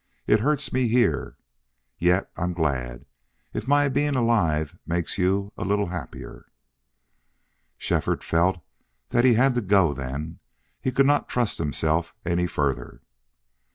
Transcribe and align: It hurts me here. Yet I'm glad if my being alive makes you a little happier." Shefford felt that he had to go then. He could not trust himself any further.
It 0.25 0.39
hurts 0.39 0.73
me 0.73 0.87
here. 0.87 1.37
Yet 1.99 2.31
I'm 2.35 2.53
glad 2.53 3.05
if 3.53 3.67
my 3.67 3.87
being 3.87 4.15
alive 4.15 4.75
makes 4.83 5.19
you 5.19 5.53
a 5.55 5.63
little 5.63 5.89
happier." 5.89 6.47
Shefford 7.77 8.23
felt 8.23 8.63
that 9.09 9.25
he 9.25 9.35
had 9.35 9.53
to 9.53 9.61
go 9.61 9.93
then. 9.93 10.39
He 10.81 10.91
could 10.91 11.05
not 11.05 11.29
trust 11.29 11.59
himself 11.59 12.15
any 12.25 12.47
further. 12.47 13.03